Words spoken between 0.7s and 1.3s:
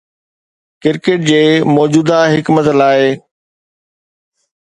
cricket